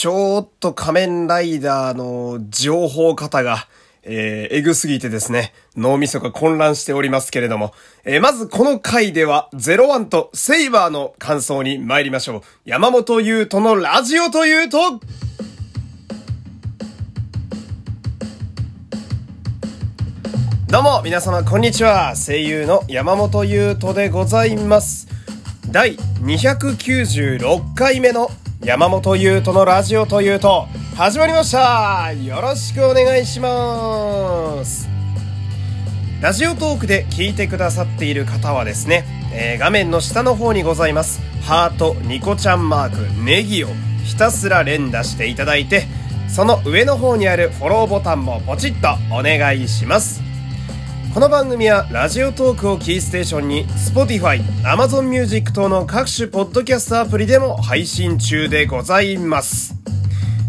[0.00, 3.68] ちょっと仮面ライダーの情報方が、
[4.02, 7.74] えー、えぐすぎてですね、脳みそが混乱しておりますけれども、
[8.04, 12.42] えー、まずこの回では、01とセイバーの感想に参りましょう。
[12.64, 14.78] 山本優斗のラジオというと、
[20.68, 22.14] どうも、皆様、こんにちは。
[22.16, 25.08] 声優の山本優斗でございます。
[25.70, 28.30] 第296回目の
[28.62, 32.12] 山本優斗のラジオというと、始まりました。
[32.12, 34.86] よろしくお願いします。
[36.20, 43.68] ラジオトークで聞いてくださっている方はですね、えー、画面の下の方にございます、ハート、ニコちゃんマーク、ネギを
[44.04, 45.86] ひたすら連打していただいて、
[46.28, 50.29] その上の方にあるフォローボタンもポチッとお願いします。
[51.12, 59.74] この番組はラジオトークをキーステーションに Spotify、Amazon Music 等の各種ポッドキャストアプリでも配信中でございます。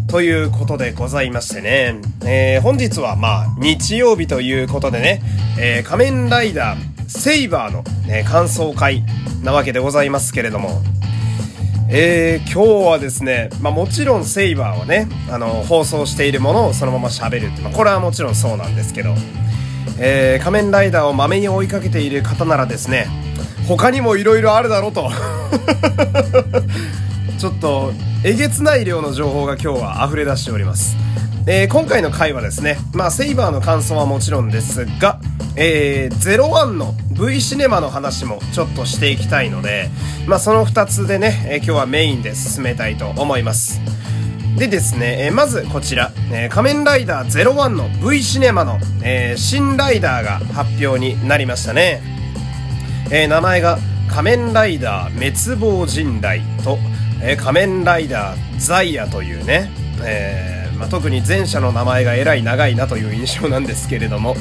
[0.06, 5.20] ということでございましてね、えー、本日はまあ日曜日ということでね、
[5.58, 9.02] えー、仮面ライダーセイバーの、ね、感想会
[9.42, 10.80] なわけでございますけれども、
[11.90, 19.16] えー、今日はですね、まあもちろんセイバーをね、あの、放送しているものをそのまま喋るって、まあこれはもちろんそうなんですけど、
[19.98, 23.06] えー、仮面ライダーをまめに追いかけている方ならですね、
[23.68, 25.10] 他にも色々あるだろうと
[27.38, 27.92] ちょっと、
[28.24, 30.96] えげつない量の情報が今日は溢れ出しております。
[31.44, 35.18] えー、今回の回はですね、まあ、セイバーの感想はもちろんですが、
[35.56, 39.90] えー、01の V シネマの話もちょっとしていきたいので、
[40.26, 43.80] まあ、その2つでね、えー、今日はメインで進めたいと思います。
[44.56, 52.02] でですね、え、まずこちら、え、仮面ライダー01の V シネマの、え、新ライダーが発表になりましたね。
[53.10, 56.78] え、名前が仮面ライダー滅亡人雷と、
[57.22, 59.70] え、仮面ライダーザイヤというね、
[60.04, 64.36] えーまあ、特に前者の名前がえらい長いなという印象なんですけれども、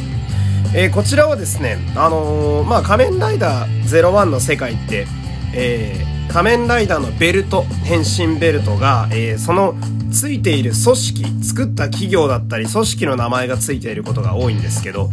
[0.73, 5.05] えー、こちらはですね、あのー、まあ、仮面ライダー01の世界って、
[5.53, 9.75] え、仮面ライダーのベルト、変身ベルトが、えー、その
[10.11, 15.09] ついている組織、作った企業だったり、組織の名前がついていることが多いんですけど、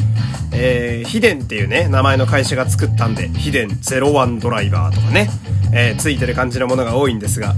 [0.52, 5.28] えー、ヒデンっていうね、名前の会社が作ったんで、ヒデン01ドライバーとかね、
[5.72, 7.54] えー、ついてる感じのものが多いんですが、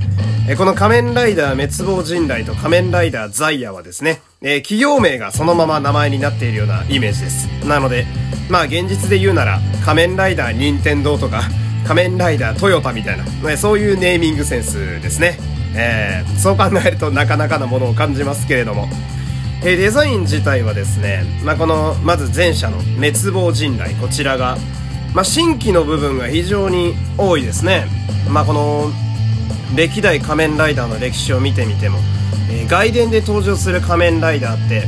[0.49, 7.47] えー、この仮面ライダー滅亡人雷と仮面ライダーザイヤはですね、えー、企業名がそのまま名前になっているようなイメージです。
[7.67, 8.07] なので、
[8.49, 11.43] まあ現実で言うなら、仮面ライダー任天堂とか、
[11.91, 15.37] 仮面ライダートヨタみたいな、ね、そういうネーミングセンスですね。
[15.75, 18.87] えー、そう考えるとなかなかなものを感じますけれども、
[19.65, 24.57] えー、デザイン自体はですね、まあ、この、まず前者の滅亡人雷、こちらが、
[25.15, 27.87] まあ、新規の部分が非常に多いですね。
[28.29, 28.93] まあ、この、
[29.75, 31.99] 歴代仮面ライダーの歴史を見てみても、
[32.53, 34.85] えー、外伝で登場する仮面ライダーって、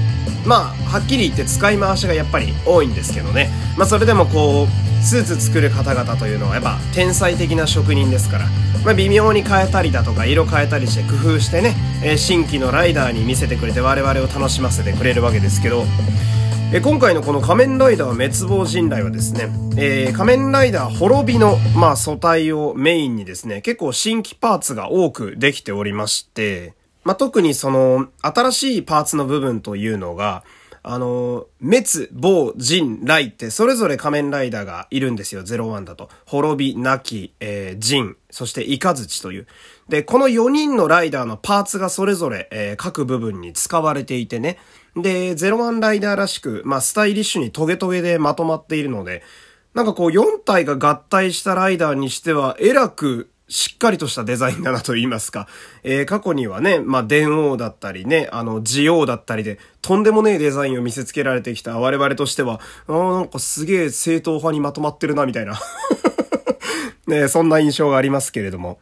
[0.46, 3.50] まあ、はっきり言って使い回しがやっぱり多いんですけどね。
[3.76, 8.46] まあ、それでもこう、スーツ作る方々というのはやっぱ天才的な職人ですから、
[8.84, 11.74] まあ、微妙に変えたりだとか色変えたりして工夫してね、
[12.04, 15.84] え、新規のライダーに見せてくれて我々を楽しませてくれるわけですけど、
[16.72, 26.74] え、今回のこの仮面ライダー滅亡人雷はですね、えー、仮面ライダー滅びの、まあ、素体をメインにですね、結構新規パーツが多くできておりまして、
[27.04, 30.44] まあ、特にその、新しいパーツの部分というのが、
[30.84, 36.10] あの、滅、暴、人、雷ってそれぞれ仮面ライダーがいるんですよ、01だと。
[36.26, 39.47] 滅び、亡き、えー、人、そしてイカズチという。
[39.88, 44.59] で、この4人のライダーのパーツがそれぞれ、えー、各部分に使われていてね。
[44.97, 49.22] で、01ライダーらしく、まあ、スタイリッシュにトゲトゲでまとまっているので、
[49.75, 55.46] なんかこう4体が合体したライダーにしては、えらくしっかりとしたデザインだなと言いますか。
[55.82, 65.60] えー、過去にはね、まあ、電王だったりね、あの、ジオウだったりで、とんでもねえデザインを見せつけられてきた我々としては、あなんかすげえ正統派にまとまってるな、みたいな。
[67.06, 68.80] ね、そんな印象がありますけれども。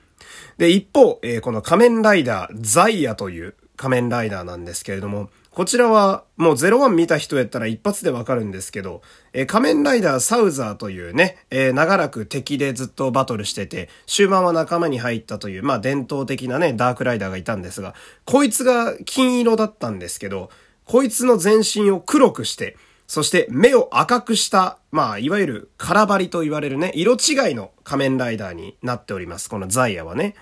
[0.57, 9.03] で、一方、えー、この仮面ライダー、ザイヤという仮面ライダーなんですけれども、こちらは、もう01見た人やったら一発でわかるんですけど、
[9.33, 17.95] えー、仮面ライダーサウザーというね、えー、長らく敵でずっとバトルしてて、終盤は仲間に入ったという、まあ伝統的なね、ダークライダーがいたんですが、
[18.27, 20.51] こいつが金色だったんですけど、
[20.85, 22.77] こいつの全身を黒くして、
[23.09, 29.51] そして目を赤くした、まあ、いわゆる空張りと言われるね、色違いの仮面ライダーになっております。
[29.51, 30.37] このザイヤはね。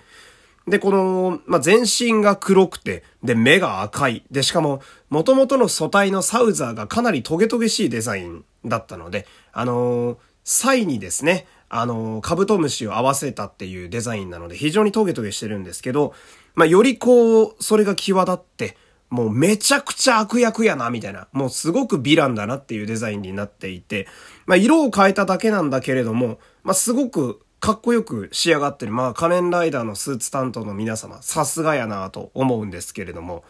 [0.68, 4.22] で、この、まあ、全身が黒くて、で、目が赤い。
[4.30, 16.14] で、しかも、元々の素体のサウザーがかなりトゲトゲしいデザインだったので、あのー、サイにですね、あのー、カブトムシを合わせたっていうデザインなので、非常にトゲトゲしてるんですけど、
[16.54, 18.76] まあ、よりこう、それが際立って、
[19.10, 21.28] もうめちゃくちゃ悪役やな、みたいな。
[21.32, 24.06] もうすごくヴィランだなっていうデザインになっていて、
[24.46, 28.92] まあ、色を変えただけなんだけれども、まあ、すごくかっこよく仕上がってる。
[28.92, 33.44] まあ、仮面ライダーのスーツ担当の皆様、さすがやなと思うんですけれども、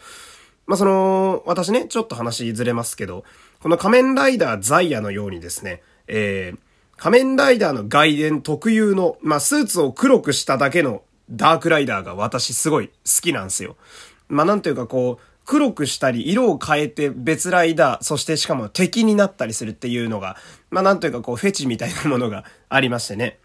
[0.67, 3.25] まあ、その、私ね、ちょっと話ずれますけど、
[3.61, 6.59] この仮面ライダーザイヤのようにですね、えー、
[6.97, 13.77] 仮面ライダーの外伝特有の、まあ、スーツを黒くしただけのダークライダーが私すごい好きなんですよ。
[14.29, 20.37] まあ、なんというかこう、黒くしたり、色を変えて別ライダー、そしてしかも敵になったりするっていうのが、
[20.71, 23.39] まあ、なんというかこう、フェチみたいなものがありましてね。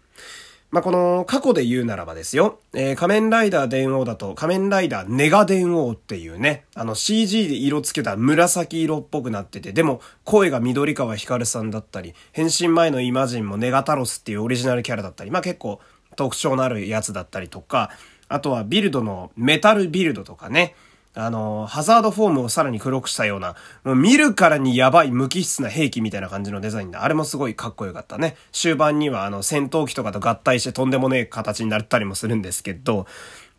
[0.74, 15.78] まあ、この過去で言うならばですよ、えー、仮面ライダー電王だと仮面ライダーネガ電王っていうね、あの CG で色つけた紫色っぽくなってて、でも声が緑川光さんだったり、変身前のイマジンもネガタロスっていうオリジナルキャラだったり、まあ、結構
[16.16, 17.90] 特徴のあるやつだったりとか、
[18.26, 20.74] あとはビルドのメタルビルドとかね、
[21.16, 28.36] あの、ハザードフォームをさらに黒くしたような、もう見るからにやばい無機質な兵器みたいな感じのデザインで、あれもすごいかっこよかったね。
[28.50, 33.06] 終盤にはあの戦闘機とかと合体してとんでもねえ形になったりもするんですけど、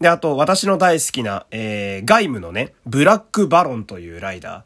[0.01, 4.63] で、あと私の大好きな、えー、外務のね、ブラックバロンというライダー。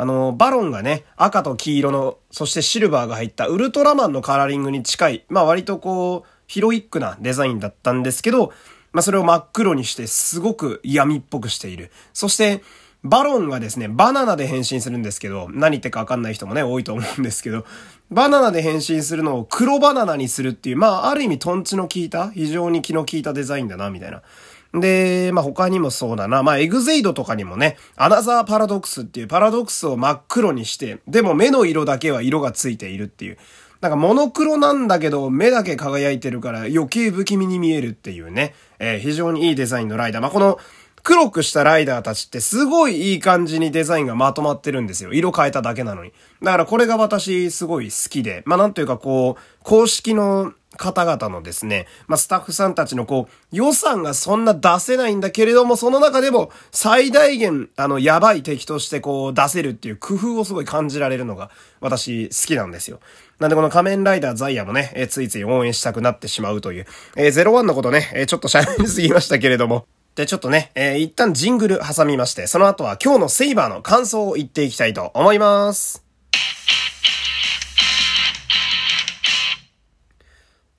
[0.00, 8.52] あの、バロンがね、赤と黄色の、そしてシルバーが入ったウルトラマンのカラーリングに近い、まあ割とこう、ヒロイックなデザインだったんですけど、
[8.92, 11.90] まあそれを真っ黒にしてすごく闇っぽくしている。
[12.12, 12.62] そして、
[13.04, 17.64] バロンがですね、バナナで変身するんですけど、何言ってかわかんない人もね、多いと思うんですけど、
[18.10, 24.22] バナナで変身するのを黒バナナにするっていう、まあ、ある意味トンチの効いた、非常に気の利いたデザインだな、みたいな。
[24.74, 26.42] で、まあ、他にもそうだな。
[26.42, 33.38] まあ、エグゼイドとかにもね、アナザーパラドックスっていうパラドックスを真っ黒にして、でも目の色だけは色がついているっていう。
[33.80, 40.22] なんかモノクロなんだけど、目だけ輝いてるから余計不気味に見えるっていうね、えー、非常にいいデザインのライダー。
[40.22, 40.58] まあ、この、
[41.08, 45.14] 黒くしたライダーたちってすごいいい感じにデザインがまとまってるんですよ。
[45.14, 46.12] 色変えただけなのに。
[46.42, 61.50] だからこれが私すごい好きで、まあなんというかこう、公式の方々のですね、まあ、スタッフさんたちのこう、予算がそんな出せないんだけれども、その中でも最大限、あの、やばい敵としてこう、出せるっていう工夫をすごい感じられるのが、
[61.80, 63.00] 私好きなんですよ。
[63.38, 69.86] なんでこの仮面ライダーザイヤもね、えー、ついつい応援したくなってしまうという、えー、01のことね、えー、ちょっと喋りすぎましたけれども、
[70.18, 76.04] で、ちょっとね、えー、一旦ジングル挟みまして、その後は今日のセイバーの感想を言っていきたいと思います。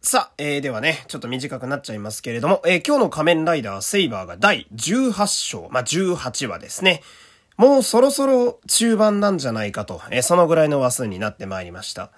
[0.02, 7.02] さあ、えー、ではね、ちょっと短くなっちゃいますけれども、えー、今日の仮面ライダーセイバーが第18章、まあ、18話ですね。
[7.56, 12.12] もうそろそろ中盤なんじゃないかと、えー、そのぐらいの話数になってまいりました。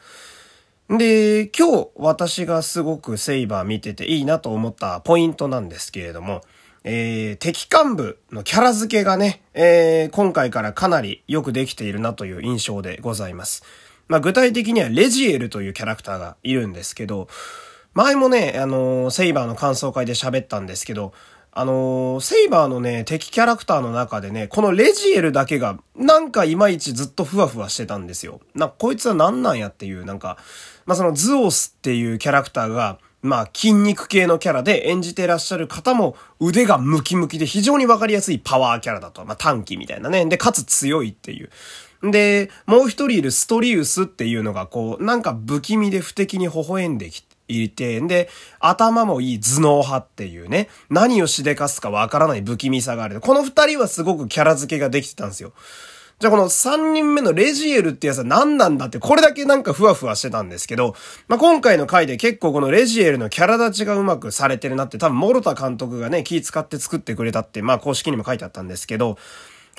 [0.90, 6.42] で、今日私がすごくセイバー見てていいなと思ったポイントなんですけれども、
[6.84, 13.64] えー、敵幹部のキャラ付けがね、えー、今回からかなりよくできているなという印象でございます。
[14.08, 17.28] まあ、具体的にはレジエルというキャラクターがいるんですけど、
[17.94, 21.14] 前もね、あのー、セイバーの感想会で喋ったんですけど、
[21.54, 28.40] あのー、セイバーのね、敵キャラクターの中でね、このレジエルだけが、なんかいまいちずっとふわふわしてたんですよ。
[28.56, 30.38] な、こいつは何なんやっていう、なんか、
[30.86, 39.24] まあ、そのズオスっていうキャラクターが、まあ、筋肉系のキャラで演じてらっしゃる方も腕がムキムキで非常にわかりやすいパワーキャラだと。
[39.26, 40.26] まあ、短期みたいなね。
[40.26, 41.50] で、かつ強いっていう。
[42.04, 48.30] で、もう一人いるストリウスっていうのがこう、なんか不気味で不敵に微笑んできて、いて、で、
[48.60, 53.20] 頭もいい頭脳派っていうね、何をしでかすかわからない不気味さがある。
[53.20, 55.52] この二人はすごくキャラ付けができてたんですよ。
[56.22, 60.94] じゃあこの3人目のレジエルってやつは何なんだって、これだけなんかふわふわしてたんですけど、
[61.28, 69.18] まあ、今回の回で結構このレジエルのキャラ立ちがうまくされてるなって、多分モルタ監督がね、気使って作ってくれたって、まあ公式にも書いてあったんですけど、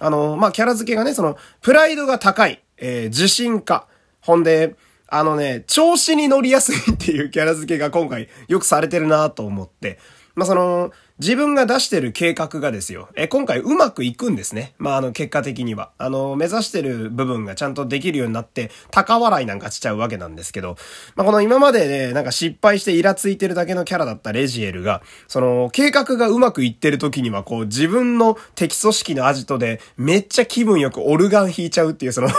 [0.01, 3.87] あの、まあ、キャラ付けがね、その、プライドが高い、えー、自信家、
[4.21, 4.75] ほんで、
[5.07, 10.01] あのね、調子に乗りやすいっていうキャラ付けが今回よくされてるなと思って、
[10.35, 10.91] まあ、その、
[11.23, 14.75] 自分が出してる計画がですよ、え、今回うまくいくんですね。
[14.79, 15.93] まあ、あの、結果的には。
[15.97, 20.77] あの、目指してる部分がちゃんとできるようになって、高笑いなんかしちゃうわけなんですけど、
[21.15, 32.31] まあ、この今までね、なんか失敗してイラついてるだけのキャラだったレジエルが、その、計画がうまくいってる時には、こう、自分の敵組織のアジトで、めっちゃ気分よくオルガン弾いちゃうっていう、その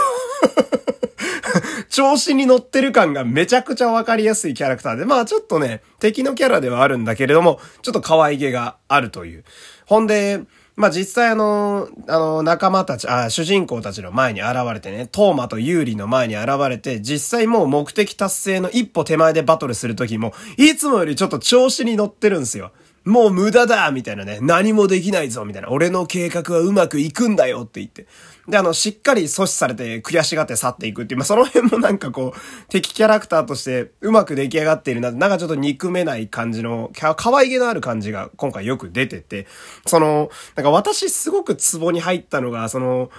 [1.94, 9.44] 調子に乗ってる感がめちゃくちゃわかりやすいキャラクターで、まあちょっとね、敵のキャラではあるんだけれども、ちょっと可愛げがあるという。
[9.86, 10.42] ほんで、
[10.74, 22.72] まあ実際あの、あの、仲間たち、あ、主人公たちの前に現れてね、トーマとユーリの前に現れて、実際もう目的達成の一歩手前でバトルするときも、いつもよりちょっと調子に乗ってるんですよ。
[23.04, 28.06] もう無駄だみたいなね、何もできないぞみたいな、俺の計画はうまくいくんだよって言って。
[28.48, 39.46] で、あの、しっかり阻止されて悔しがって去っていくっていう、まあ、その辺もなんかこう、敵キャラクターとしてうまく出来上がっているな、なんかちょっと憎めない感じの、可愛げのある感じが今回よく出てて、
[39.86, 43.10] その、なんか私すごくツボに入ったのが、その、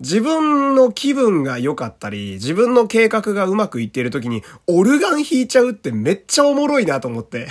[0.00, 7.46] 自分の気分が良かったり、自分の計画がうまくいっている時に、オルガン弾いちゃうってめっちゃおもろいなと思って。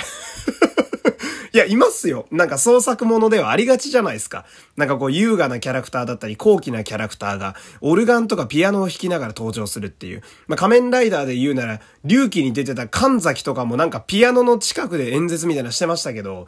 [1.55, 2.25] いや、いますよ。
[2.31, 4.43] なんか創作ものではありがちじゃないですか。
[4.75, 10.24] なんかこう優雅なキャラクターだったり、高貴なキャラクターが、オルガンとかピアノを弾きながら登場するっていう。
[10.48, 16.48] まあ、仮面ライダーで言うなら、龍騎に出てた神崎とかもなんかピアノの近くで演説みたいなしてましたけど、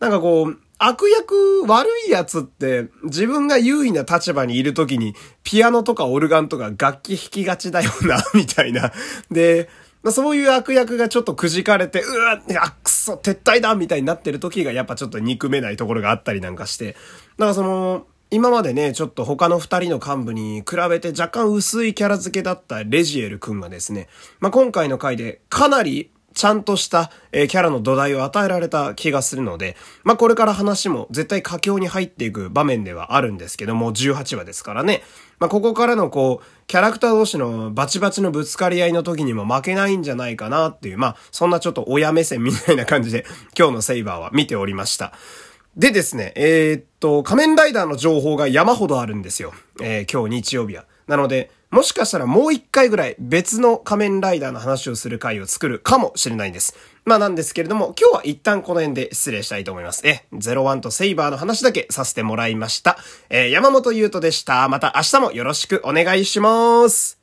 [0.00, 5.14] なんかこう、悪役、悪いやつって、自分が優位な立場にいるときに、
[5.44, 8.90] ピアノとかオルガンとか楽器弾きがちだよな、みたいな。
[9.30, 9.68] で、
[10.02, 16.92] まあそういう悪役がちょっとくじかれて、うわ、あ、くそ、撤退だみたいになってる時がやっぱちょっと憎めないところがあったりなんかして。
[16.92, 16.98] だ
[17.38, 35.02] からその、今までね、ちょっと他の二人の幹部に比べて若干薄いキャラ付けだったレジエル君がですね、まあ、今回の回でかなりちゃんとした、え、キャラの土台を与えられた気がするので、まあ、これから話も絶対佳境に入っていく場面ではあるんですけども、18話ですからね。
[35.38, 43.26] まあ、ここからのこう、キャラクター同士のバチバチのぶつかり合いの時にも負けないんじゃないかなっていう、まあ、そんなちょっと親目線みたいな感じで、
[43.58, 45.12] 今日のセイバーは見ておりました。
[45.76, 49.52] でですね、えー、っと、仮面ライダーの情報が山ほどあるんですよ。
[49.80, 50.84] えー、今日日曜日は。
[51.06, 56.76] なので、もしかしたらもう一回ぐらい別の仮面ライダーの話をする回を作るかもしれないんです。
[57.04, 60.06] まあなんですけれども、今日は一旦この辺で失礼したいと思います。
[60.06, 62.98] え、01とセイバーの話だけさせてもらいました。
[63.28, 64.68] えー、山本優斗でした。
[64.68, 67.19] また明日もよろしくお願いします。